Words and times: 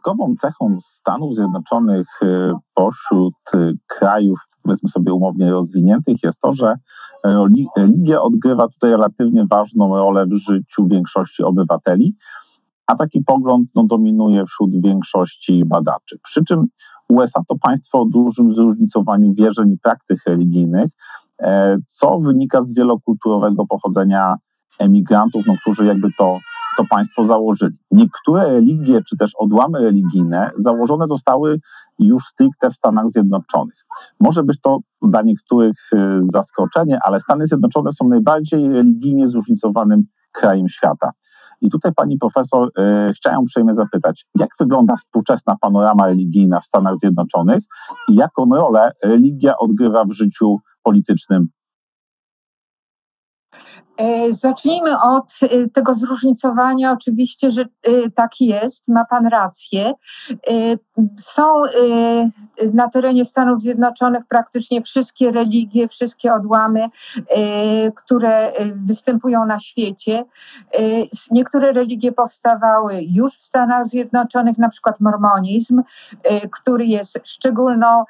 wyjątkową 0.00 0.34
cechą 0.36 0.76
Stanów 0.80 1.34
Zjednoczonych 1.34 2.06
pośród 2.74 3.34
krajów, 3.86 4.40
powiedzmy 4.62 4.88
sobie 4.88 5.14
umownie 5.14 5.50
rozwiniętych, 5.50 6.22
jest 6.22 6.40
to, 6.40 6.52
że 6.52 6.74
religia 7.76 8.22
odgrywa 8.22 8.68
tutaj 8.68 8.90
relatywnie 8.90 9.46
ważną 9.50 9.96
rolę 9.96 10.26
w 10.26 10.34
życiu 10.34 10.86
większości 10.86 11.42
obywateli, 11.42 12.14
a 12.86 12.96
taki 12.96 13.22
pogląd 13.24 13.68
no, 13.74 13.84
dominuje 13.84 14.46
wśród 14.46 14.82
większości 14.82 15.64
badaczy. 15.64 16.18
Przy 16.22 16.44
czym 16.44 16.66
USA 17.08 17.42
to 17.48 17.54
państwo 17.62 18.00
o 18.00 18.04
dużym 18.04 18.52
zróżnicowaniu 18.52 19.32
wierzeń 19.32 19.72
i 19.72 19.78
praktyk 19.78 20.18
religijnych, 20.26 20.90
e, 21.42 21.76
co 21.86 22.18
wynika 22.18 22.62
z 22.62 22.74
wielokulturowego 22.74 23.66
pochodzenia 23.66 24.34
emigrantów, 24.80 25.46
no, 25.46 25.54
którzy 25.60 25.86
jakby 25.86 26.08
to, 26.18 26.38
to 26.76 26.84
państwo 26.90 27.24
założyli. 27.24 27.76
Niektóre 27.90 28.48
religie, 28.48 29.00
czy 29.08 29.16
też 29.16 29.32
odłamy 29.38 29.80
religijne 29.80 30.50
założone 30.56 31.06
zostały 31.06 31.60
już 31.98 32.24
stricte 32.24 32.70
w 32.70 32.74
Stanach 32.74 33.10
Zjednoczonych. 33.10 33.86
Może 34.20 34.42
być 34.42 34.60
to 34.60 34.78
dla 35.02 35.22
niektórych 35.22 35.76
e, 35.92 36.18
zaskoczenie, 36.22 36.98
ale 37.04 37.20
Stany 37.20 37.46
Zjednoczone 37.46 37.92
są 37.92 38.08
najbardziej 38.08 38.68
religijnie 38.68 39.28
zróżnicowanym 39.28 40.04
krajem 40.32 40.68
świata. 40.68 41.10
I 41.60 41.70
tutaj 41.70 41.92
pani 41.94 42.18
profesor 42.18 42.70
e, 42.78 43.12
chciałem 43.16 43.40
uprzejmie 43.40 43.74
zapytać, 43.74 44.26
jak 44.38 44.50
wygląda 44.60 44.96
współczesna 44.96 45.56
panorama 45.60 46.06
religijna 46.06 46.60
w 46.60 46.64
Stanach 46.64 46.98
Zjednoczonych 46.98 47.64
i 48.08 48.14
jaką 48.14 48.54
rolę 48.54 48.92
religia 49.02 49.58
odgrywa 49.58 50.04
w 50.04 50.12
życiu 50.12 50.56
politycznym 50.82 51.48
zacznijmy 54.30 55.00
od 55.00 55.32
e, 55.42 55.68
tego 55.68 55.94
zróżnicowania. 55.94 56.92
Oczywiście, 56.92 57.50
że 57.50 57.62
e, 57.62 57.66
tak 58.14 58.30
jest, 58.40 58.88
ma 58.88 59.04
Pan 59.04 59.26
rację. 59.26 59.92
Są 61.20 61.62
na 62.74 62.88
terenie 62.88 63.24
Stanów 63.24 63.60
Zjednoczonych 63.62 64.24
praktycznie 64.28 64.82
wszystkie 64.82 65.30
religie, 65.30 65.88
wszystkie 65.88 66.34
odłamy, 66.34 66.88
które 67.96 68.52
występują 68.74 69.46
na 69.46 69.58
świecie. 69.58 70.24
Niektóre 71.30 71.72
religie 71.72 72.12
powstawały 72.12 73.00
już 73.02 73.38
w 73.38 73.42
Stanach 73.42 73.86
Zjednoczonych, 73.86 74.58
na 74.58 74.68
przykład 74.68 75.00
mormonizm, 75.00 75.82
który 76.52 76.86
jest 76.86 77.20
szczególną 77.24 78.04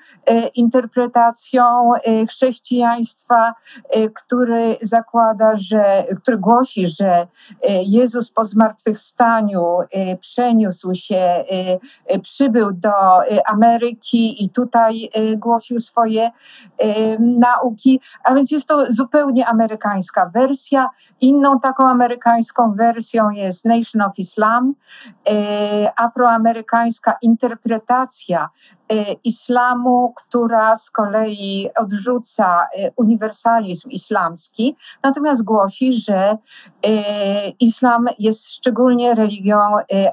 interpretacją 0.55 1.91
chrześcijaństwa, 2.29 3.55
który 4.15 4.77
zakłada, 4.83 5.53
że 5.57 5.80
że, 5.81 6.05
który 6.23 6.39
głosi, 6.39 6.87
że 6.87 7.07
e, 7.07 7.27
Jezus 7.83 8.31
po 8.31 8.45
zmartwychwstaniu 8.45 9.79
e, 9.81 10.17
przeniósł 10.17 10.95
się, 10.95 11.45
e, 12.07 12.19
przybył 12.19 12.73
do 12.73 12.93
Ameryki 13.47 14.45
i 14.45 14.51
tutaj 14.51 15.11
głosił 15.37 15.81
swoje 15.81 16.31
nauki, 17.19 18.01
a 18.25 18.35
więc 18.35 18.51
jest 18.51 18.69
to 18.69 18.93
zupełnie 18.93 19.47
amerykańska 19.47 20.31
wersja. 20.35 20.91
Inną 21.21 21.61
taką 21.61 21.89
amerykańską 21.89 22.75
wersją 22.75 23.31
jest 23.31 23.65
Nation 23.65 24.03
of 24.03 24.19
Islam, 24.19 24.75
afroamerykańska 25.97 27.17
interpretacja 27.23 28.49
islamu, 29.25 30.13
która 30.17 30.77
z 30.77 30.91
kolei 30.91 31.71
odrzuca 31.77 32.61
e, 32.61 32.91
uniwersalizm 32.97 33.91
islamski, 33.91 34.77
natomiast 35.03 35.45
głosi, 35.45 35.93
że 35.93 36.17
e, 36.17 36.37
islam 37.49 38.07
jest 38.19 38.49
szczególnie 38.49 39.15
religią 39.15 39.61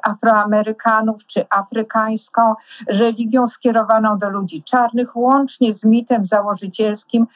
afroamerykanów 0.03 1.25
czy 1.25 1.45
afrykańską, 1.49 2.53
religią 2.87 3.47
skierowaną 3.47 4.17
do 4.17 4.29
ludzi 4.29 4.63
czarnych, 4.63 5.16
łącznie 5.16 5.73
z 5.73 5.85
mitem 5.85 6.25
założycielskim, 6.25 7.27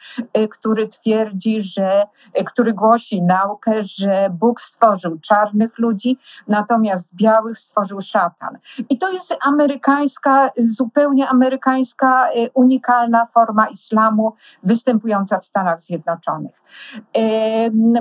który 0.50 0.88
twierdzi, 0.88 1.60
że, 1.60 2.06
który 2.46 2.72
głosi 2.72 3.22
naukę, 3.22 3.82
że 3.82 4.30
Bóg 4.30 4.60
stworzył 4.60 5.18
czarnych 5.18 5.78
ludzi, 5.78 6.18
natomiast 6.48 7.14
białych 7.14 7.58
stworzył 7.58 8.00
szatan. 8.00 8.58
I 8.88 8.98
to 8.98 9.12
jest 9.12 9.36
amerykańska, 9.42 10.50
zupełnie 10.56 11.28
amerykańska 11.32 12.32
y, 12.36 12.50
unikalna 12.54 13.26
forma 13.26 13.66
islamu 13.66 14.34
występująca 14.62 15.38
w 15.38 15.44
Stanach 15.44 15.80
Zjednoczonych. 15.80 16.62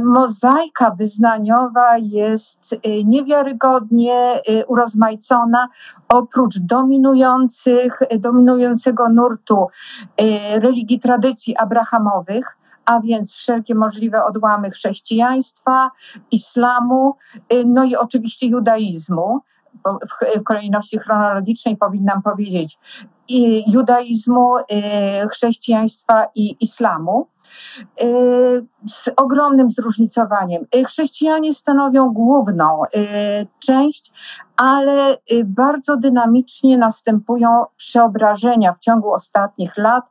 Mozaika 0.04 0.92
wyznaniowa 0.92 1.98
jest 1.98 2.74
y, 2.74 2.80
niewiarygodnie 3.06 4.42
y, 4.50 4.66
urozmaicona. 4.68 5.70
Oprócz 6.10 6.60
dominujących, 6.60 8.00
dominującego 8.20 9.10
nurtu 9.10 9.68
religii 10.62 11.00
tradycji 11.00 11.58
abrahamowych, 11.58 12.58
a 12.86 13.00
więc 13.00 13.34
wszelkie 13.34 13.76
możliwe 13.76 14.26
odłamy 14.26 14.72
chrześcijaństwa, 14.72 15.92
islamu, 16.32 17.16
no 17.66 17.84
i 17.84 17.96
oczywiście 17.96 18.48
judaizmu 18.48 19.42
w 20.40 20.44
kolejności 20.44 21.00
chronologicznej 21.00 21.78
powinnam 21.78 22.22
powiedzieć, 22.22 22.80
judaizmu, 23.68 24.58
y, 24.58 24.64
chrześcijaństwa 25.30 26.26
i 26.36 26.56
islamu. 26.60 27.28
Y, 28.04 28.66
z 28.88 29.10
ogromnym 29.16 29.72
zróżnicowaniem. 29.72 30.66
Y, 30.76 30.86
chrześcijanie 30.86 31.54
stanowią 31.54 32.14
główną 32.14 32.82
część, 33.60 34.12
ale 34.62 35.18
bardzo 35.46 35.98
dynamicznie 35.98 36.78
następują 36.78 37.66
przeobrażenia 37.78 38.74
w 38.74 38.80
ciągu 38.80 39.14
ostatnich 39.14 39.78
lat. 39.78 40.06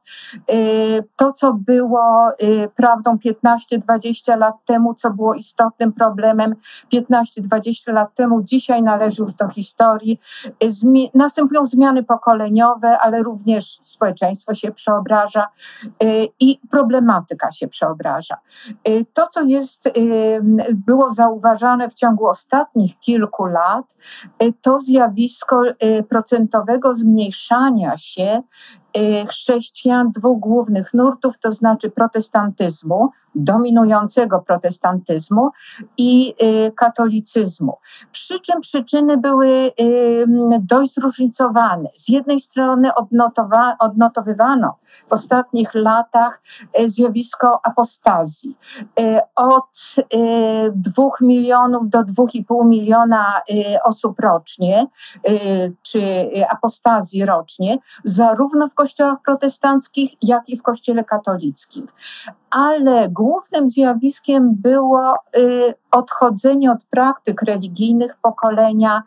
To, 1.16 1.32
co 1.32 1.52
było 1.52 2.30
prawdą 2.76 3.16
15-20 3.16 4.38
lat 4.38 4.54
temu, 4.64 4.94
co 4.94 5.10
było 5.10 5.34
istotnym 5.34 5.92
problemem 5.92 6.54
15-20 6.92 7.92
lat 7.92 8.14
temu, 8.14 8.42
dzisiaj 8.42 8.82
należy 8.82 9.22
już 9.22 9.32
do 9.32 9.48
historii. 9.48 10.20
Następują 11.14 11.64
zmiany 11.64 12.02
pokoleniowe, 12.02 12.98
ale 12.98 13.22
również 13.22 13.78
społeczeństwo 13.82 14.54
się 14.54 14.72
przeobraża 14.72 15.48
i 16.40 16.58
problematyka 16.70 17.50
się 17.50 17.68
przeobraża. 17.68 18.36
Y, 18.88 19.06
to, 19.12 19.26
co 19.26 19.42
jest, 19.42 19.86
y, 19.86 19.92
było 20.74 21.10
zauważane 21.10 21.90
w 21.90 21.94
ciągu 21.94 22.26
ostatnich 22.26 22.98
kilku 22.98 23.44
lat, 23.44 23.96
y, 24.39 24.39
to 24.62 24.78
zjawisko 24.78 25.62
procentowego 26.08 26.94
zmniejszania 26.94 27.96
się 27.96 28.42
chrześcijan 29.28 30.12
dwóch 30.12 30.40
głównych 30.40 30.94
nurtów, 30.94 31.38
to 31.38 31.52
znaczy 31.52 31.90
protestantyzmu, 31.90 33.10
dominującego 33.34 34.38
protestantyzmu 34.38 35.50
i 35.96 36.34
katolicyzmu. 36.76 37.76
Przy 38.12 38.40
czym 38.40 38.60
przyczyny 38.60 39.16
były 39.16 39.70
dość 40.60 40.94
zróżnicowane. 40.94 41.88
Z 41.94 42.08
jednej 42.08 42.40
strony 42.40 42.90
odnotowa- 42.90 43.76
odnotowywano 43.78 44.76
w 45.08 45.12
ostatnich 45.12 45.74
latach 45.74 46.42
zjawisko 46.86 47.60
apostazji. 47.66 48.56
Od 49.36 49.96
dwóch 50.74 51.20
milionów 51.20 51.88
do 51.88 52.04
dwóch 52.04 52.34
i 52.34 52.44
pół 52.44 52.64
miliona 52.64 53.40
osób 53.84 54.20
rocznie, 54.20 54.86
czy 55.82 56.30
apostazji 56.50 57.24
rocznie, 57.24 57.78
zarówno 58.04 58.68
w 58.68 58.74
kościołach 58.80 59.18
protestanckich, 59.24 60.10
jak 60.22 60.48
i 60.48 60.56
w 60.56 60.62
kościele 60.62 61.04
katolickim. 61.04 61.86
Ale 62.50 63.08
głównym 63.08 63.68
zjawiskiem 63.68 64.54
było 64.54 65.14
y, 65.36 65.74
odchodzenie 65.90 66.72
od 66.72 66.84
praktyk 66.84 67.42
religijnych 67.42 68.16
pokolenia 68.22 69.02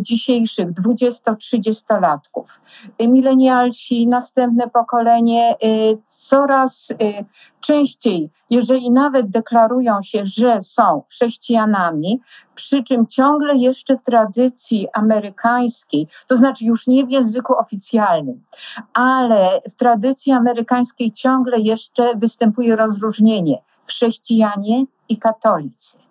dzisiejszych 0.00 0.72
20-30-latków. 0.72 2.60
Milenialsi, 3.00 4.06
następne 4.06 4.70
pokolenie 4.70 5.54
y, 5.64 5.98
coraz 6.08 6.92
częściej, 7.60 8.30
jeżeli 8.50 8.90
nawet 8.90 9.30
deklarują 9.30 10.02
się, 10.02 10.20
że 10.24 10.60
są 10.60 11.02
chrześcijanami, 11.10 12.20
przy 12.54 12.84
czym 12.84 13.06
ciągle 13.06 13.56
jeszcze 13.56 13.96
w 13.96 14.02
tradycji 14.02 14.88
amerykańskiej, 14.92 16.08
to 16.26 16.36
znaczy 16.36 16.64
już 16.64 16.86
nie 16.86 17.06
w 17.06 17.10
języku 17.10 17.54
oficjalnym, 17.58 18.44
ale 18.94 19.60
w 19.70 19.74
tradycji 19.74 20.32
amerykańskiej 20.32 21.12
ciągle 21.12 21.58
jeszcze 21.58 22.14
występuje 22.16 22.76
rozróżnienie 22.76 23.62
chrześcijanie 23.86 24.84
i 25.08 25.16
katolicy. 25.16 26.05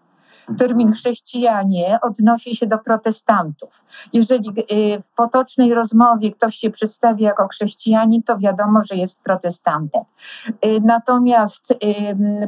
Termin 0.58 0.94
chrześcijanie 0.94 1.98
odnosi 2.02 2.56
się 2.56 2.68
do 2.68 2.78
protestantów. 2.78 3.86
Jeżeli 4.14 4.50
y, 4.50 5.02
w 5.02 5.12
potocznej 5.12 5.74
rozmowie 5.74 6.32
ktoś 6.32 6.56
się 6.56 6.70
przedstawi 6.70 7.24
jako 7.24 7.48
chrześcijanin, 7.48 8.24
to 8.24 8.38
wiadomo, 8.38 8.82
że 8.84 8.96
jest 8.96 9.24
protestantem. 9.24 10.04
Y, 10.66 10.82
natomiast 10.84 11.74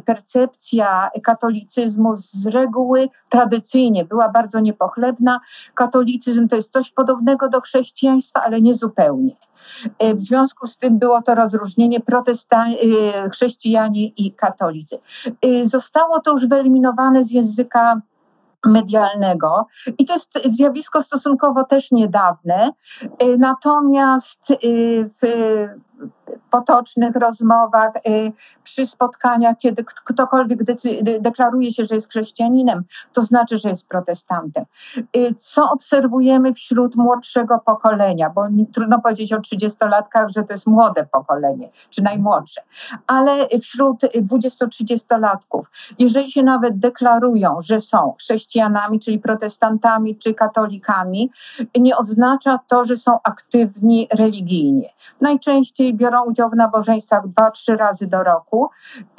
percepcja 0.06 1.10
katolicyzmu 1.24 2.16
z 2.16 2.48
reguły 2.48 3.10
tradycyjnie 3.30 4.06
była 4.06 4.30
bardzo 4.30 4.60
niepochlebna. 4.60 5.40
Katolicyzm 5.76 6.48
to 6.48 6.56
jest 6.56 6.74
coś 6.74 6.92
podobnego 6.92 7.50
do 7.50 7.62
chrześcijaństwa, 7.62 8.42
ale 8.44 8.62
nie 8.62 8.76
zupełnie. 8.76 9.47
Y, 10.04 10.16
w 10.16 10.22
związku 10.22 10.68
z 10.68 10.78
tym 10.78 11.00
było 11.00 11.22
to 11.22 11.36
rozróżnienie 11.36 12.00
protestan- 12.00 12.76
chrześcijanie 13.32 14.08
i 14.08 14.32
katolicy. 14.32 15.00
Zostało 15.64 16.20
to 16.20 16.32
już 16.32 16.48
wyeliminowane 16.48 17.24
z 17.24 17.32
języka 17.32 18.02
medialnego. 18.66 19.68
I 19.98 20.06
to 20.06 20.14
jest 20.14 20.40
zjawisko 20.46 21.04
stosunkowo 21.04 21.64
też 21.64 21.92
niedawne. 21.92 22.72
Natomiast 23.38 24.54
w 25.22 25.28
potocznych 26.50 27.16
rozmowach, 27.16 27.92
y, 27.96 28.32
przy 28.64 28.86
spotkaniach, 28.86 29.58
kiedy 29.58 29.84
ktokolwiek 29.84 30.60
deklaruje 31.20 31.74
się, 31.74 31.86
że 31.86 31.96
jest 31.96 32.10
chrześcijaninem, 32.10 32.84
to 33.14 33.22
znaczy, 33.22 33.58
że 33.58 33.70
jest 33.70 33.88
protestantem. 33.88 34.66
Y, 35.18 35.36
co 35.38 35.72
obserwujemy 35.72 36.54
wśród 36.54 36.96
młodszego 36.96 37.60
pokolenia, 37.66 38.30
bo 38.30 38.48
trudno 38.74 39.02
powiedzieć 39.02 39.34
o 39.34 39.38
30-latkach, 39.38 40.28
że 40.36 40.44
to 40.44 40.54
jest 40.54 40.68
młode 40.68 41.06
pokolenie, 41.12 41.70
czy 41.90 42.04
najmłodsze, 42.04 42.62
ale 43.08 43.48
wśród 43.62 44.02
20-30-latków, 44.02 45.62
jeżeli 46.00 46.32
się 46.32 46.44
nawet 46.44 46.80
deklarują, 46.80 47.58
że 47.62 47.80
są 47.80 48.14
chrześcijanami, 48.20 49.00
czyli 49.00 49.20
protestantami, 49.20 50.18
czy 50.18 50.34
katolikami, 50.34 51.32
nie 51.80 51.98
oznacza 51.98 52.60
to, 52.68 52.84
że 52.84 52.98
są 52.98 53.20
aktywni 53.24 54.08
religijnie. 54.14 54.90
Najczęściej 55.22 55.87
biorą 55.94 56.26
udział 56.26 56.50
w 56.50 56.56
nabożeństwach 56.56 57.28
dwa, 57.28 57.52
trzy 57.52 57.78
razy 57.78 58.08
do 58.08 58.24
roku 58.24 58.70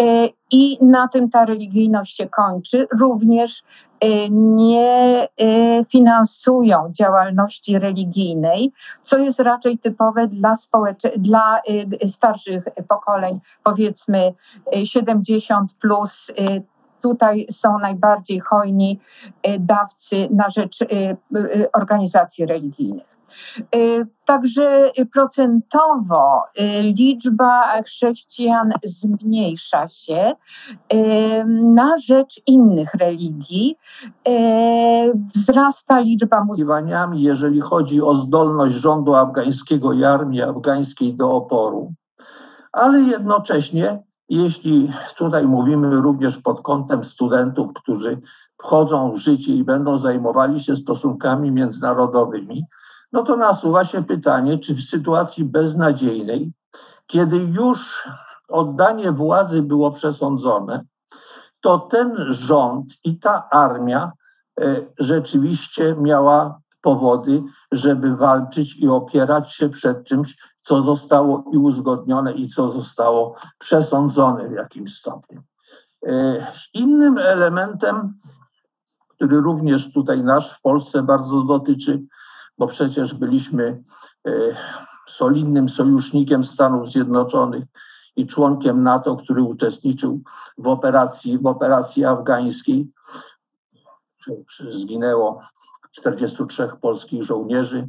e, 0.03 0.29
i 0.53 0.79
na 0.85 1.09
tym 1.09 1.31
ta 1.31 1.45
religijność 1.45 2.17
się 2.17 2.29
kończy. 2.29 2.87
Również 3.01 3.63
e, 4.01 4.31
nie 4.31 5.29
e, 5.41 5.85
finansują 5.85 6.91
działalności 6.91 7.79
religijnej, 7.79 8.73
co 9.03 9.19
jest 9.19 9.41
raczej 9.41 9.79
typowe 9.79 10.29
dla, 10.29 10.55
społecze- 10.55 11.19
dla 11.19 11.61
starszych 12.07 12.65
pokoleń, 12.89 13.41
powiedzmy 13.63 14.35
70 14.85 15.75
plus. 15.75 16.33
Tutaj 17.03 17.47
są 17.51 17.79
najbardziej 17.79 18.41
hojni 18.41 19.01
dawcy 19.59 20.29
na 20.31 20.49
rzecz 20.49 20.85
organizacji 21.73 22.47
religijnych. 22.47 23.18
Y, 23.75 24.07
także 24.25 24.91
procentowo 25.13 26.43
y, 26.61 26.83
liczba 26.83 27.83
chrześcijan 27.83 28.73
zmniejsza 28.85 29.89
się 29.89 30.33
y, 30.93 31.45
na 31.49 31.97
rzecz 31.97 32.41
innych 32.47 32.95
religii. 32.95 33.77
Wzrasta 35.35 36.01
liczba 36.01 36.45
muzułmanów. 36.45 37.21
Jeżeli 37.21 37.61
chodzi 37.61 38.03
o 38.03 38.15
zdolność 38.15 38.75
rządu 38.75 39.15
afgańskiego 39.15 39.93
i 39.93 40.05
armii 40.05 40.43
afgańskiej 40.43 41.15
do 41.15 41.33
oporu, 41.33 41.93
ale 42.73 43.01
jednocześnie, 43.01 44.03
jeśli 44.29 44.93
tutaj 45.17 45.47
mówimy 45.47 45.97
również 45.97 46.39
pod 46.39 46.63
kątem 46.63 47.05
studentów, 47.05 47.73
którzy 47.75 48.21
wchodzą 48.59 49.13
w 49.13 49.17
życie 49.17 49.53
i 49.53 49.65
będą 49.65 49.99
zajmowali 49.99 50.61
się 50.61 50.77
stosunkami 50.77 51.53
międzynarodowymi, 51.53 52.65
no 53.13 53.23
to 53.23 53.37
nasuwa 53.37 53.85
się 53.85 54.05
pytanie, 54.05 54.59
czy 54.59 54.75
w 54.75 54.81
sytuacji 54.81 55.45
beznadziejnej, 55.45 56.53
kiedy 57.07 57.37
już 57.37 58.09
oddanie 58.49 59.13
władzy 59.13 59.63
było 59.63 59.91
przesądzone, 59.91 60.85
to 61.61 61.79
ten 61.79 62.33
rząd 62.33 62.95
i 63.05 63.19
ta 63.19 63.49
armia 63.51 64.13
e, 64.61 64.77
rzeczywiście 64.99 65.97
miała 66.01 66.61
powody, 66.81 67.43
żeby 67.73 68.17
walczyć 68.17 68.77
i 68.77 68.89
opierać 68.89 69.55
się 69.55 69.69
przed 69.69 70.05
czymś, 70.05 70.37
co 70.63 70.83
zostało 70.83 71.45
i 71.53 71.57
uzgodnione, 71.57 72.33
i 72.33 72.49
co 72.49 72.71
zostało 72.71 73.35
przesądzone 73.59 74.49
w 74.49 74.53
jakimś 74.53 74.95
stopniu. 74.95 75.43
E, 76.07 76.47
innym 76.75 77.19
elementem, 77.19 78.15
który 79.09 79.41
również 79.41 79.93
tutaj 79.93 80.25
nasz 80.25 80.53
w 80.53 80.61
Polsce 80.61 81.03
bardzo 81.03 81.43
dotyczy, 81.43 82.03
bo 82.59 82.67
przecież 82.67 83.15
byliśmy 83.15 83.83
e, 84.27 84.31
solidnym 85.09 85.69
sojusznikiem 85.69 86.45
Stanów 86.45 86.89
Zjednoczonych 86.89 87.65
i 88.17 88.27
członkiem 88.27 88.83
NATO, 88.83 89.17
który 89.17 89.43
uczestniczył 89.43 90.21
w 90.59 90.67
operacji, 90.67 91.39
w 91.39 91.47
operacji 91.47 92.05
afgańskiej. 92.05 92.91
Zginęło 94.69 95.43
43 95.93 96.69
polskich 96.81 97.23
żołnierzy. 97.23 97.89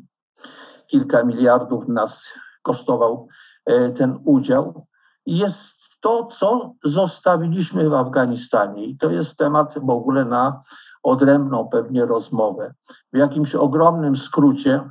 Kilka 0.88 1.24
miliardów 1.24 1.88
nas 1.88 2.24
kosztował 2.62 3.28
e, 3.66 3.90
ten 3.90 4.20
udział. 4.26 4.88
Jest 5.26 5.80
to, 6.00 6.26
co 6.26 6.74
zostawiliśmy 6.84 7.90
w 7.90 7.94
Afganistanie. 7.94 8.86
I 8.86 8.98
to 8.98 9.10
jest 9.10 9.38
temat 9.38 9.74
w 9.82 9.90
ogóle 9.90 10.26
na 10.26 10.64
odrębną 11.04 11.68
pewnie 11.68 12.06
rozmowę. 12.06 12.74
W 13.14 13.18
jakimś 13.18 13.56
ogromnym 13.56 14.16
skrócie 14.16 14.90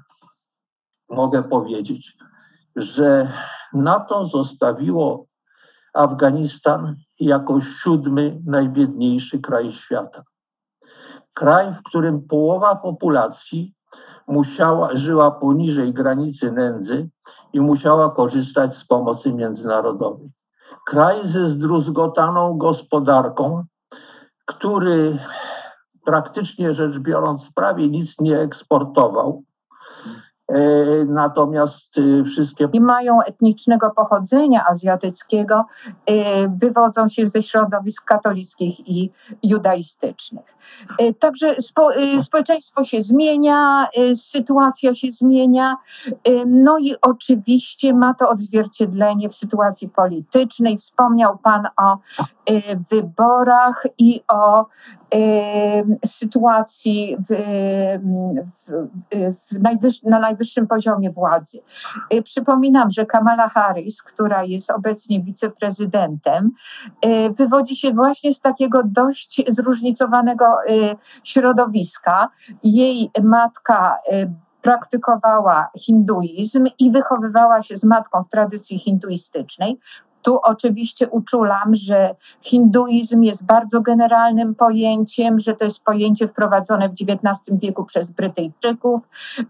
mogę 1.09 1.43
powiedzieć, 1.43 2.17
że 2.77 3.33
NATO 3.73 4.27
zostawiło 4.27 5.27
Afganistan 5.95 6.97
jako 7.21 7.61
siódmy 7.61 8.41
najbiedniejszy 8.47 9.39
kraj 9.39 9.73
świata. 9.73 10.23
Kraj, 11.35 11.75
w 11.75 11.83
którym 11.83 12.23
połowa 12.23 12.77
populacji 12.77 13.75
musiała, 14.29 14.97
żyła 14.97 15.31
poniżej 15.31 15.95
granicy 15.95 16.53
nędzy 16.53 17.09
i 17.53 17.61
musiała 17.61 18.11
korzystać 18.11 18.77
z 18.77 18.85
pomocy 18.85 19.35
międzynarodowej. 19.35 20.33
Kraj 20.87 21.29
ze 21.29 21.47
zdruzgotaną 21.47 22.59
gospodarką, 22.59 23.65
który 24.47 25.19
praktycznie 26.09 26.75
rzecz 26.75 26.99
biorąc 26.99 27.51
prawie 27.55 27.89
nic 27.89 28.21
nie 28.21 28.39
eksportował. 28.41 29.43
E, 30.49 30.61
natomiast 31.05 31.99
e, 31.99 32.25
wszystkie. 32.25 32.69
I 32.73 32.81
mają 32.81 33.23
etnicznego 33.23 33.91
pochodzenia 33.91 34.65
azjatyckiego, 34.69 35.65
e, 36.07 36.49
wywodzą 36.49 37.09
się 37.09 37.27
ze 37.27 37.43
środowisk 37.43 38.05
katolickich 38.05 38.89
i 38.89 39.11
judaistycznych. 39.43 40.59
Także 41.19 41.55
spo, 41.61 41.91
społeczeństwo 42.23 42.85
się 42.85 43.03
zmienia, 43.03 43.87
sytuacja 44.15 44.95
się 44.95 45.11
zmienia, 45.11 45.77
no 46.47 46.79
i 46.79 46.95
oczywiście 47.03 47.95
ma 47.95 48.15
to 48.15 48.29
odzwierciedlenie 48.29 49.29
w 49.29 49.35
sytuacji 49.35 49.89
politycznej. 49.89 50.77
Wspomniał 50.77 51.39
Pan 51.39 51.67
o 51.77 51.99
wyborach 52.91 53.87
i 53.99 54.21
o 54.29 54.67
sytuacji 56.07 57.17
w, 57.19 57.35
w, 58.55 58.89
w 59.13 59.63
najwyż, 59.63 60.03
na 60.03 60.19
najwyższym 60.19 60.67
poziomie 60.67 61.11
władzy. 61.11 61.61
Y, 62.15 62.23
przypominam, 62.23 62.91
że 62.91 63.07
Kamala 63.07 63.49
Harris, 63.49 64.03
która 64.03 64.45
jest 64.45 64.71
obecnie 64.71 65.23
wiceprezydentem, 65.23 66.51
y, 67.05 67.31
wywodzi 67.31 67.77
się 67.77 67.93
właśnie 67.93 68.35
z 68.35 68.41
takiego 68.41 68.83
dość 68.85 69.43
zróżnicowanego 69.49 70.47
y, 70.71 70.97
środowiska. 71.25 72.29
Jej 72.63 73.11
matka 73.23 73.99
praktykowała 74.63 75.71
hinduizm 75.79 76.67
i 76.79 76.91
wychowywała 76.91 77.63
się 77.63 77.77
z 77.77 77.85
matką 77.85 78.23
w 78.23 78.29
tradycji 78.29 78.79
hinduistycznej. 78.79 79.79
Tu 80.23 80.41
oczywiście 80.43 81.09
uczulam, 81.09 81.75
że 81.75 82.15
hinduizm 82.41 83.23
jest 83.23 83.47
bardzo 83.47 83.81
generalnym 83.81 84.55
pojęciem, 84.55 85.39
że 85.39 85.55
to 85.55 85.65
jest 85.65 85.85
pojęcie 85.85 86.29
wprowadzone 86.29 86.89
w 86.89 86.93
XIX 86.93 87.59
wieku 87.63 87.85
przez 87.85 88.11
Brytyjczyków, 88.11 89.01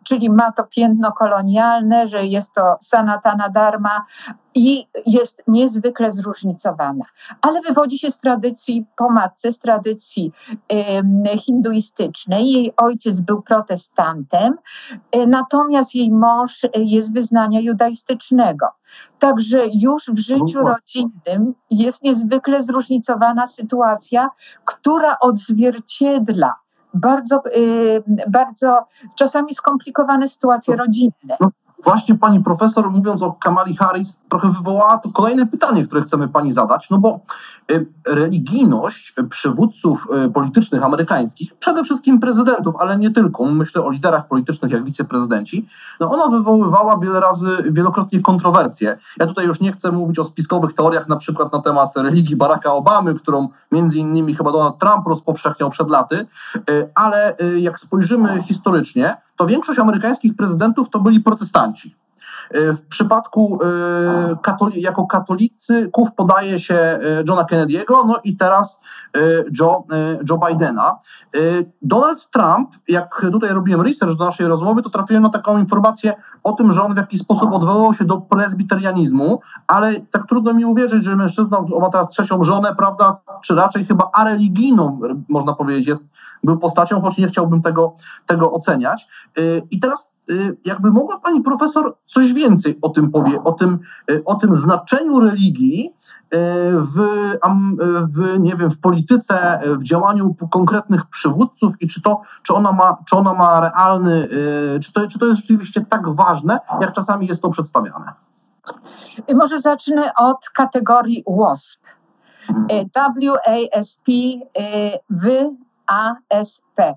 czyli 0.05 0.31
ma 0.31 0.53
to 0.53 0.65
piętno 0.65 1.13
kolonialne, 1.13 2.07
że 2.07 2.27
jest 2.27 2.53
to 2.53 2.77
sanatana 2.81 3.49
dharma 3.49 4.05
i 4.59 4.88
jest 5.07 5.43
niezwykle 5.49 6.12
zróżnicowana, 6.12 7.05
ale 7.43 7.61
wywodzi 7.61 7.99
się 7.99 8.11
z 8.11 8.19
tradycji 8.19 8.87
po 8.97 9.11
matce, 9.11 9.53
z 9.53 9.59
tradycji 9.59 10.33
hinduistycznej. 11.41 12.50
Jej 12.50 12.73
ojciec 12.77 13.21
był 13.21 13.43
protestantem, 13.43 14.55
e, 15.12 15.27
natomiast 15.27 15.95
jej 15.95 16.11
mąż 16.11 16.67
jest 16.75 17.15
wyznania 17.15 17.61
judaistycznego. 17.61 18.67
Także 19.19 19.67
już 19.75 20.05
w 20.07 20.19
życiu 20.19 20.61
rodzinnym 20.61 21.55
jest 21.71 22.03
niezwykle 22.03 22.62
zróżnicowana 22.62 23.47
sytuacja, 23.47 24.31
która 24.65 25.17
odzwierciedla 25.21 26.55
bardzo, 26.95 27.43
bardzo 28.29 28.87
czasami 29.19 29.55
skomplikowane 29.55 30.29
sytuacje 30.29 30.77
rodzinne. 30.77 31.37
No, 31.78 31.85
właśnie 31.85 32.14
pani 32.14 32.44
profesor, 32.44 32.90
mówiąc 32.90 33.23
o 33.23 33.32
Kamali 33.32 33.76
Harris, 33.76 34.20
trochę 34.28 34.49
wywołała 34.49 34.99
to 34.99 35.11
kolejne 35.12 35.47
pytanie, 35.47 35.87
które 35.87 36.02
chcemy 36.02 36.28
pani 36.28 36.52
zadać, 36.52 36.90
no 36.90 36.99
bo 36.99 37.20
y, 37.73 37.87
religijność 38.06 39.14
przywódców 39.30 40.06
y, 40.26 40.30
politycznych 40.30 40.82
amerykańskich, 40.82 41.54
przede 41.54 41.85
wszystkim 41.85 42.20
prezydentów, 42.20 42.75
ale 42.78 42.99
nie 42.99 43.11
tylko, 43.11 43.44
myślę 43.44 43.85
o 43.85 43.90
liderach 43.90 44.28
politycznych 44.28 44.73
jak 44.73 44.85
wiceprezydenci, 44.85 45.68
no 46.00 46.11
ona 46.11 46.38
wywoływała 46.38 46.99
wiele 46.99 47.20
razy, 47.20 47.47
wielokrotnie 47.70 48.20
kontrowersje. 48.20 48.99
Ja 49.18 49.26
tutaj 49.26 49.47
już 49.47 49.61
nie 49.61 49.73
chcę 49.73 49.92
mówić 49.92 50.18
o 50.18 50.25
spiskowych 50.25 50.75
teoriach, 50.75 51.08
na 51.08 51.16
przykład 51.16 51.52
na 51.52 51.62
temat 51.62 51.97
religii 51.97 52.37
Baracka 52.37 52.73
Obamy, 52.73 53.14
którą 53.14 53.49
między 53.73 53.99
innymi 53.99 54.35
chyba 54.35 54.52
Donald 54.52 54.78
Trump 54.78 55.06
rozpowszechniał 55.06 55.70
przed 55.70 55.90
laty, 55.90 56.26
y, 56.70 56.90
ale 56.94 57.37
jak 57.58 57.80
spojrzymy 57.80 58.42
historycznie, 58.42 59.16
to 59.38 59.47
większość 59.47 59.78
amerykańskich 59.78 60.37
prezydentów 60.37 60.90
to 60.90 61.00
byli 61.00 61.21
protestanci. 61.21 61.95
E, 62.50 62.73
w 62.73 62.87
przypadku 62.87 63.59
e, 63.62 64.37
katoli 64.43 64.83
jako 64.83 65.07
katolicyków 65.07 66.09
podaje 66.17 66.61
się 66.61 66.75
e, 66.75 67.00
Johna 67.28 67.45
Kennedy'ego, 67.45 68.07
no 68.07 68.17
i 68.25 68.37
teraz 68.37 68.81
Joe, 69.61 69.85
Joe 70.31 70.38
Bidena. 70.49 70.97
Donald 71.83 72.31
Trump, 72.31 72.71
jak 72.88 73.21
tutaj 73.21 73.50
robiłem 73.50 73.81
research 73.81 74.17
do 74.17 74.25
naszej 74.25 74.47
rozmowy, 74.47 74.83
to 74.83 74.90
trafiłem 74.90 75.23
na 75.23 75.31
taką 75.31 75.59
informację 75.59 76.14
o 76.45 76.52
tym, 76.52 76.73
że 76.73 76.83
on 76.83 76.95
w 76.95 76.97
jakiś 76.97 77.21
sposób 77.21 77.52
odwoływał 77.52 77.95
się 77.95 78.05
do 78.05 78.21
prezbiterianizmu, 78.21 79.40
ale 79.67 79.93
tak 80.11 80.26
trudno 80.28 80.55
mi 80.55 80.64
uwierzyć, 80.64 81.05
że 81.05 81.17
mężczyzna 81.17 81.64
ma 81.81 81.90
teraz 81.90 82.09
trzecią 82.09 82.45
żonę, 82.45 82.75
prawda, 82.78 83.17
czy 83.45 83.55
raczej 83.55 83.85
chyba 83.85 84.11
areligijną, 84.12 85.00
można 85.28 85.52
powiedzieć, 85.55 85.87
jest, 85.87 86.05
był 86.45 86.59
postacią, 86.59 87.00
choć 87.00 87.19
nie 87.19 87.28
chciałbym 87.28 87.62
tego, 87.62 87.97
tego 88.26 88.52
oceniać. 88.52 89.09
I 89.71 89.81
teraz 89.81 90.11
jakby 90.64 90.90
mogła 90.90 91.18
pani 91.18 91.40
profesor 91.42 91.97
coś 92.06 92.32
więcej 92.32 92.78
o 92.82 92.88
tym 92.88 93.11
powie, 93.11 93.44
o 93.44 93.52
tym, 93.52 93.78
y, 94.11 94.25
o 94.25 94.35
tym 94.35 94.54
znaczeniu 94.54 95.20
religii 95.20 95.92
y, 96.35 96.38
w, 96.73 96.94
w, 98.14 98.38
nie 98.40 98.56
wiem, 98.56 98.70
w 98.70 98.80
polityce, 98.80 99.61
w 99.78 99.82
działaniu 99.82 100.37
konkretnych 100.50 101.06
przywódców 101.06 101.73
i 101.80 101.88
czy 101.88 102.02
to, 102.02 102.20
czy 102.42 102.54
ona 102.54 102.73
ma, 102.73 102.97
czy 103.06 103.16
ona 103.16 103.35
ma 103.35 103.61
realny, 103.61 104.28
czy 104.82 104.92
to, 104.92 105.08
czy 105.08 105.18
to 105.18 105.26
jest 105.26 105.40
rzeczywiście 105.40 105.85
tak 105.90 106.08
ważne, 106.08 106.58
jak 106.80 106.92
czasami 106.92 107.26
jest 107.26 107.42
to 107.42 107.50
przedstawiane? 107.50 108.12
Może 109.35 109.61
zacznę 109.61 110.11
od 110.14 110.49
kategorii 110.54 111.25
WASP. 111.26 111.80
Mhm. 112.49 112.88
WASP, 112.94 114.08
wy 115.11 115.50
ASP. 115.88 116.80
E, 116.80 116.95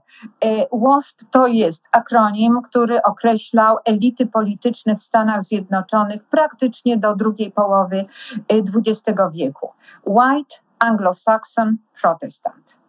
WASP 0.72 1.22
to 1.32 1.48
jest 1.48 1.86
akronim, 1.92 2.62
który 2.62 3.02
określał 3.04 3.78
elity 3.86 4.26
polityczne 4.26 4.96
w 4.96 5.02
Stanach 5.02 5.44
Zjednoczonych 5.44 6.24
praktycznie 6.24 6.98
do 6.98 7.16
drugiej 7.16 7.52
połowy 7.52 8.06
XX 8.50 9.04
e, 9.08 9.32
wieku. 9.32 9.70
White, 10.06 10.56
Anglo-Saxon, 10.80 11.76
Protestant. 12.02 12.82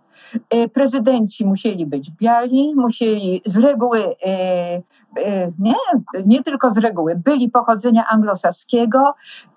E, 0.50 0.68
prezydenci 0.68 1.47
musieli 1.47 1.87
być 1.87 2.11
biali, 2.11 2.75
musieli 2.76 3.42
z 3.44 3.56
reguły, 3.56 4.14
nie, 5.59 5.75
nie 6.26 6.42
tylko 6.42 6.71
z 6.71 6.78
reguły, 6.78 7.16
byli 7.25 7.50
pochodzenia 7.50 8.07
anglosaskiego, 8.09 9.14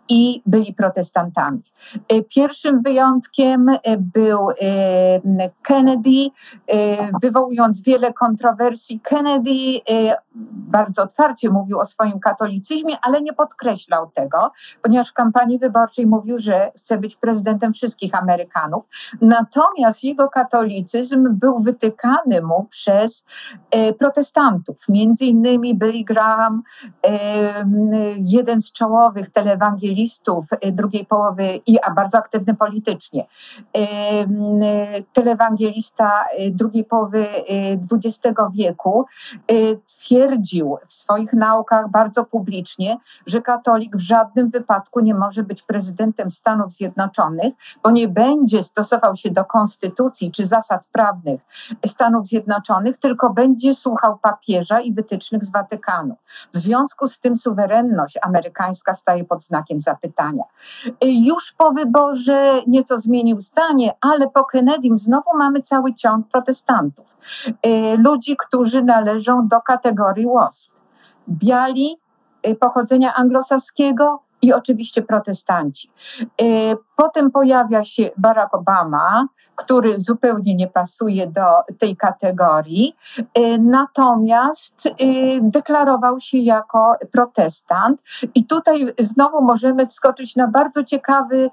i 0.09 0.41
byli 0.45 0.73
protestantami. 0.73 1.61
E, 2.09 2.21
pierwszym 2.21 2.81
wyjątkiem 2.81 3.69
e, 3.69 3.97
był 3.97 4.47
Kennedy, 5.61 6.29
wywołując 7.21 7.83
wiele 7.83 8.13
kontrowersji. 8.13 8.99
Kennedy 8.99 9.51
bardzo 10.51 11.03
otwarcie 11.03 11.49
mówił 11.49 11.79
o 11.79 11.85
swoim 11.85 12.19
katolicyzmie, 12.19 12.97
ale 13.01 13.21
nie 13.21 13.33
podkreślał 13.33 14.09
tego, 14.13 14.51
ponieważ 14.81 15.09
w 15.09 15.13
kampanii 15.13 15.59
wyborczej 15.59 16.07
mówił, 16.07 16.37
że 16.37 16.71
chce 16.75 16.97
być 16.97 17.15
prezydentem 17.15 17.73
wszystkich 17.73 18.21
Amerykanów. 18.21 18.85
Natomiast 19.21 20.03
jego 20.03 20.29
katolicyzm 20.29 21.27
był 21.29 21.59
wytykany 21.59 22.41
mu 22.41 22.67
przez 22.69 23.25
protestantów, 23.99 24.77
między 24.89 25.25
innymi 25.25 25.44
Billy 25.75 26.03
Graham, 26.03 26.63
jeden 28.17 28.61
z 28.61 28.71
czołowych 28.71 29.29
telewangelistów, 29.29 29.65
ewangelistów 29.65 30.45
y, 30.53 30.71
drugiej 30.71 31.05
połowy, 31.05 31.59
i, 31.65 31.79
a 31.79 31.91
bardzo 31.91 32.17
aktywny 32.17 32.55
politycznie. 32.55 33.27
Telewangelista 35.13 36.25
y, 36.39 36.51
drugiej 36.51 36.83
połowy 36.83 37.27
XX 37.91 38.19
y, 38.25 38.31
wieku 38.53 39.05
twierdził 39.87 40.77
w 40.87 40.93
swoich 40.93 41.33
naukach 41.33 41.91
bardzo 41.91 42.23
publicznie, 42.23 42.97
że 43.25 43.41
katolik 43.41 43.97
w 43.97 43.99
żadnym 43.99 44.49
wypadku 44.49 44.99
nie 44.99 45.15
może 45.15 45.43
być 45.43 45.61
prezydentem 45.61 46.31
Stanów 46.31 46.71
Zjednoczonych, 46.71 47.53
bo 47.83 47.91
nie 47.91 48.07
będzie 48.07 48.63
stosował 48.63 49.15
się 49.15 49.31
do 49.31 49.45
konstytucji 49.45 50.31
czy 50.31 50.45
zasad 50.45 50.81
prawnych 50.91 51.41
Stanów 51.85 52.27
Zjednoczonych, 52.27 52.97
tylko 52.97 53.29
będzie 53.29 53.75
słuchał 53.75 54.17
papieża 54.17 54.79
i 54.79 54.93
wytycznych 54.93 55.34
z 55.43 55.51
Watykanu. 55.51 56.15
W 56.53 56.57
związku 56.57 57.07
z 57.07 57.19
tym 57.19 57.35
suwerenność 57.35 58.19
amerykańska 58.21 58.93
staje 58.93 59.23
pod 59.23 59.43
znakiem 59.43 59.81
zapytania. 59.81 60.43
Już 61.01 61.53
po 61.57 61.71
wyborze 61.71 62.61
nieco 62.67 62.99
zmienił 62.99 63.39
zdanie, 63.39 63.93
ale 64.01 64.29
po 64.29 64.45
Kennedym 64.45 64.97
znowu 64.97 65.37
mamy 65.37 65.61
cały 65.61 65.93
ciąg 65.93 66.27
protestantów. 66.27 67.17
E, 67.61 67.95
ludzi, 67.95 68.35
którzy 68.37 68.83
należą 68.83 69.47
do 69.47 69.61
kategorii 69.61 70.25
WOSP. 70.25 70.71
Biali, 71.29 71.97
e, 72.43 72.55
pochodzenia 72.55 73.13
anglosaskiego, 73.13 74.24
i 74.45 74.53
oczywiście 74.53 75.01
protestanci. 75.01 75.91
E, 76.41 76.45
potem 76.95 77.31
pojawia 77.31 77.83
się 77.83 78.09
Barack 78.17 78.53
Obama, 78.55 79.27
który 79.55 79.99
zupełnie 79.99 80.55
nie 80.55 80.67
pasuje 80.67 81.27
do 81.27 81.45
tej 81.79 81.97
kategorii, 81.97 82.95
e, 83.33 83.57
natomiast 83.57 84.85
e, 84.85 84.91
deklarował 85.41 86.19
się 86.19 86.37
jako 86.37 86.95
protestant. 87.11 88.01
I 88.35 88.45
tutaj 88.45 88.93
znowu 88.99 89.41
możemy 89.41 89.87
wskoczyć 89.87 90.35
na 90.35 90.47
bardzo 90.47 90.83
ciekawy 90.83 91.49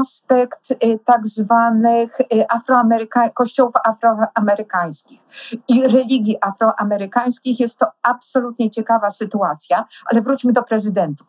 aspekt 0.00 0.74
tak 1.04 1.26
zwanych 1.26 2.18
afroameryka- 2.48 3.30
kościołów 3.34 3.74
afroamerykańskich 3.84 5.20
i 5.68 5.82
religii 5.82 6.36
afroamerykańskich. 6.40 7.60
Jest 7.60 7.78
to 7.78 7.86
absolutnie 8.02 8.70
ciekawa 8.70 9.10
sytuacja, 9.10 9.84
ale 10.10 10.22
wróćmy 10.22 10.52
do 10.52 10.62
prezydentów 10.62 11.26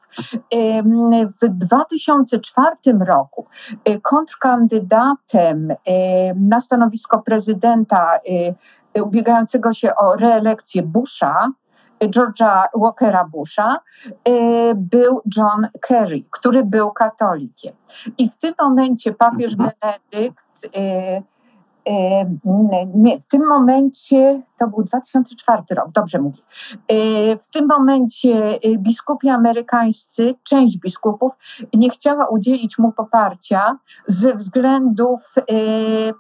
w 1.42 1.48
2004 1.50 2.76
roku 3.00 3.46
y, 3.90 4.02
kontrkandydatem 4.02 5.72
y, 5.72 5.76
na 6.36 6.62
stanowisko 6.62 7.22
prezydenta 7.22 8.20
y, 8.96 9.02
ubiegającego 9.02 9.74
się 9.74 9.96
o 9.96 10.16
reelekcję 10.16 10.84
Busha, 10.84 11.52
George'a 12.00 12.64
Walkera 12.76 13.24
Busha, 13.24 13.80
był 14.76 15.22
John 15.38 15.68
Kerry, 15.82 16.24
który 16.32 16.64
był 16.64 16.92
katolikiem. 16.92 17.74
I 18.18 18.30
w 18.30 18.38
tym 18.38 18.54
momencie 18.62 19.14
papież 19.14 19.54
mhm. 19.54 19.72
Benedykt 19.82 20.70
nie, 22.96 23.20
w 23.20 23.28
tym 23.28 23.48
momencie, 23.48 24.42
to 24.60 24.68
był 24.68 24.84
2004 24.84 25.64
rok, 25.76 25.92
dobrze 25.92 26.20
mówię, 26.20 26.42
w 27.44 27.50
tym 27.50 27.68
momencie 27.68 28.60
y, 28.66 28.78
biskupi 28.78 29.30
amerykańscy, 29.30 30.36
część 30.44 30.78
biskupów 30.78 31.34
nie 31.74 31.90
chciała 31.90 32.28
udzielić 32.28 32.78
mu 32.78 32.92
poparcia 32.92 33.78
ze 34.08 34.36
względów 34.36 35.36
y, 35.38 36.14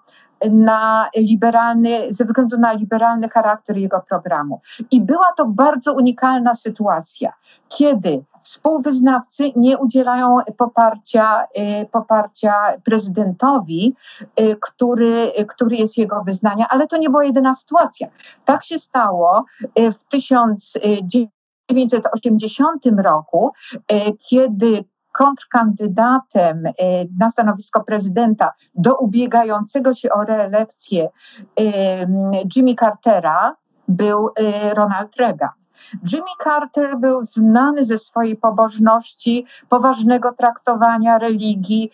na 0.51 1.09
liberalny, 1.15 2.13
ze 2.13 2.25
względu 2.25 2.57
na 2.57 2.73
liberalny 2.73 3.29
charakter 3.29 3.77
jego 3.77 4.01
programu. 4.09 4.61
I 4.91 5.01
była 5.01 5.27
to 5.37 5.45
bardzo 5.45 5.93
unikalna 5.93 6.53
sytuacja, 6.53 7.33
kiedy 7.77 8.23
współwyznawcy 8.41 9.51
nie 9.55 9.77
udzielają 9.77 10.37
poparcia, 10.57 11.43
y, 11.43 11.47
poparcia 11.91 12.53
prezydentowi, 12.83 13.95
y, 14.39 14.57
który, 14.61 15.31
który 15.47 15.75
jest 15.75 15.97
jego 15.97 16.23
wyznania, 16.23 16.65
ale 16.69 16.87
to 16.87 16.97
nie 16.97 17.09
była 17.09 17.23
jedyna 17.23 17.53
sytuacja. 17.53 18.07
Tak 18.45 18.63
się 18.63 18.79
stało 18.79 19.45
y, 19.79 19.91
w 19.91 20.03
1980 20.03 22.85
roku, 22.97 23.51
kiedy 24.29 24.85
kontrkandydatem 25.17 26.65
y, 26.65 26.71
na 27.19 27.29
stanowisko 27.29 27.83
prezydenta 27.83 28.53
do 28.75 28.95
ubiegającego 28.95 29.93
się 29.93 30.09
o 30.11 30.23
reelekcję 30.23 31.09
y, 31.59 31.63
Jimmy 32.55 32.75
Cartera 32.75 33.55
był 33.87 34.27
y, 34.27 34.73
Ronald 34.73 35.15
Reagan. 35.15 35.64
Jimmy 36.13 36.25
Carter 36.43 36.97
był 36.97 37.23
znany 37.23 37.85
ze 37.85 37.97
swojej 37.97 38.35
pobożności, 38.35 39.45
poważnego 39.69 40.33
traktowania 40.33 41.17
religii. 41.17 41.91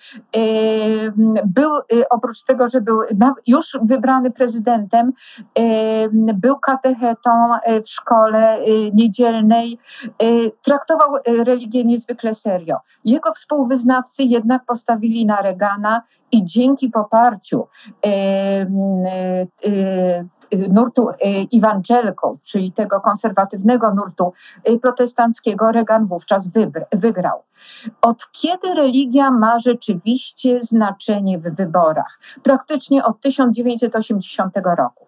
Był, 1.46 1.72
oprócz 2.10 2.44
tego, 2.44 2.68
że 2.68 2.82
był 2.82 3.02
już 3.48 3.78
wybrany 3.82 4.32
prezydentem, 4.32 5.14
był 6.34 6.60
katechetą 6.60 7.30
w 7.86 7.90
szkole 7.90 8.60
niedzielnej, 8.94 9.80
traktował 10.62 11.10
religię 11.46 11.86
niezwykle 11.86 12.34
serio. 12.34 12.78
Jego 13.06 13.34
współwyznawcy 13.34 14.24
jednak 14.24 14.66
postawili 14.66 15.26
na 15.26 15.42
Reagana 15.42 16.02
i 16.32 16.46
dzięki 16.46 16.90
poparciu 16.90 17.68
nurtu 20.70 21.10
evangelical, 21.58 22.36
czyli 22.44 22.72
tego 22.72 23.02
konserwatywnego 23.02 23.94
nurtu 23.94 24.34
protestanckiego, 24.82 25.72
Reagan 25.72 26.08
wówczas 26.08 26.50
wygrał. 26.92 27.44
Od 28.02 28.32
kiedy 28.32 28.74
religia 28.76 29.32
ma 29.32 29.60
rzeczywiście 29.60 30.60
znaczenie 30.62 31.40
w 31.40 31.56
wyborach? 31.56 32.20
Praktycznie 32.44 33.06
od 33.06 33.22
1980 33.22 34.54
roku. 34.78 35.06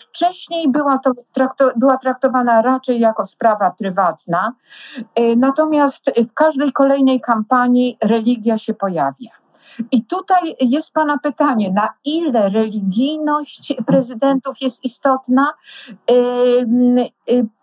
Wcześniej 0.00 0.68
była, 0.68 0.98
to 0.98 1.12
była 1.76 1.98
traktowana 1.98 2.62
raczej 2.62 3.00
jako 3.00 3.24
sprawa 3.24 3.70
prywatna, 3.70 4.52
natomiast 5.36 6.10
w 6.30 6.34
każdej 6.34 6.72
kolejnej 6.72 7.20
kampanii 7.20 7.98
religia 8.02 8.58
się 8.58 8.74
pojawia. 8.74 9.30
I 9.92 10.04
tutaj 10.04 10.56
jest 10.60 10.92
Pana 10.92 11.18
pytanie, 11.18 11.72
na 11.72 11.88
ile 12.04 12.48
religijność 12.48 13.74
prezydentów 13.86 14.60
jest 14.60 14.84
istotna? 14.84 15.52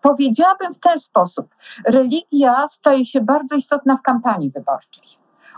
Powiedziałabym 0.02 0.74
w 0.74 0.80
ten 0.80 1.00
sposób. 1.00 1.48
Religia 1.86 2.68
staje 2.68 3.06
się 3.06 3.22
bardzo 3.22 3.56
istotna 3.56 3.98
w 3.98 4.02
kampanii 4.02 4.52
wyborczej. 4.52 5.04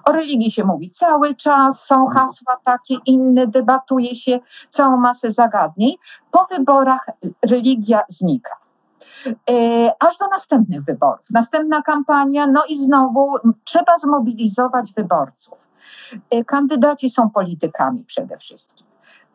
O 0.05 0.11
religii 0.11 0.51
się 0.51 0.63
mówi 0.63 0.89
cały 0.89 1.35
czas, 1.35 1.85
są 1.85 2.07
hasła 2.07 2.57
takie, 2.63 2.95
inne, 3.05 3.47
debatuje 3.47 4.15
się 4.15 4.39
całą 4.69 4.97
masę 4.97 5.31
zagadnień. 5.31 5.95
Po 6.31 6.47
wyborach 6.51 7.05
religia 7.45 8.01
znika. 8.07 8.55
Aż 9.99 10.17
do 10.17 10.27
następnych 10.27 10.83
wyborów. 10.83 11.25
Następna 11.31 11.81
kampania, 11.81 12.47
no 12.47 12.63
i 12.69 12.79
znowu 12.79 13.35
trzeba 13.63 13.97
zmobilizować 13.97 14.93
wyborców. 14.93 15.72
Y, 16.33 16.45
kandydaci 16.45 17.09
są 17.09 17.29
politykami 17.29 18.03
przede 18.03 18.37
wszystkim. 18.37 18.87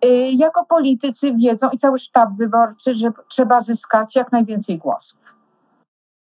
Y, 0.05 0.09
jako 0.33 0.65
politycy 0.65 1.35
wiedzą 1.35 1.71
i 1.71 1.79
cały 1.79 1.99
sztab 1.99 2.31
wyborczy, 2.37 2.95
że 2.95 3.13
trzeba 3.29 3.61
zyskać 3.61 4.17
jak 4.17 4.33
najwięcej 4.33 4.79
głosów. 4.79 5.37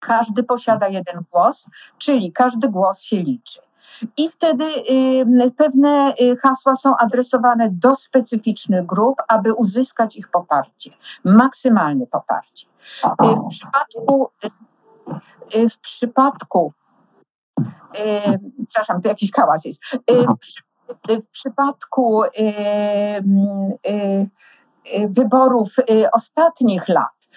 Każdy 0.00 0.43
posiada 0.43 0.88
jeden 0.88 1.25
głos, 1.33 1.71
czyli 1.99 2.33
każdy 2.33 2.69
głos 2.69 3.00
się 3.00 3.17
liczy. 3.17 3.61
I 4.17 4.29
wtedy 4.29 4.64
y, 5.45 5.50
pewne 5.57 6.14
hasła 6.43 6.75
są 6.75 6.97
adresowane 6.97 7.69
do 7.73 7.97
specyficznych 7.97 8.87
grup, 8.87 9.23
aby 9.29 9.55
uzyskać 9.55 10.17
ich 10.17 10.31
poparcie, 10.31 10.90
maksymalne 11.25 12.07
poparcie. 12.07 12.67
W 13.19 13.49
przypadku, 13.49 14.31
w 15.71 15.79
przypadku 15.79 16.73
przepraszam, 18.69 19.02
to 19.02 19.09
jakiś 19.09 19.33
hałas 19.33 19.64
jest. 19.64 19.83
E, 20.07 20.14
w, 20.14 20.38
przy, 20.38 20.62
w 21.23 21.29
przypadku 21.29 22.23
e, 22.25 22.31
wyborów 25.09 25.76
ostatnich 26.12 26.88
lat, 26.88 27.29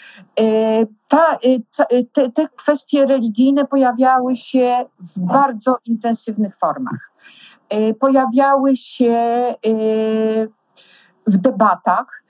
ta, 1.07 1.37
te, 2.13 2.31
te 2.31 2.47
kwestie 2.55 3.05
religijne 3.05 3.65
pojawiały 3.65 4.35
się 4.35 4.85
w 4.99 5.19
bardzo 5.19 5.77
intensywnych 5.85 6.55
formach. 6.55 7.11
Pojawiały 7.99 8.75
się 8.75 9.15
w 11.27 11.37
debatach. 11.37 12.23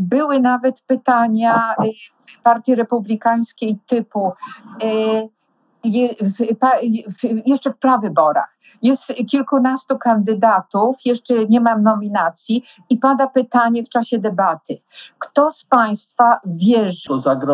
Były 0.00 0.40
nawet 0.40 0.80
pytania 0.80 1.74
w 2.18 2.42
Partii 2.42 2.74
Republikańskiej 2.74 3.78
typu 3.86 4.32
jeszcze 7.46 7.70
w 7.70 7.78
prawyborach. 7.78 8.56
Jest 8.82 9.14
kilkunastu 9.30 9.98
kandydatów, 9.98 10.96
jeszcze 11.04 11.46
nie 11.46 11.60
mam 11.60 11.82
nominacji 11.82 12.64
i 12.90 12.96
pada 12.96 13.26
pytanie 13.26 13.84
w 13.84 13.88
czasie 13.88 14.18
debaty. 14.18 14.80
Kto 15.18 15.52
z 15.52 15.64
Państwa 15.64 16.40
wierzy? 16.44 17.08
To 17.08 17.18
zagrożenie 17.18 17.52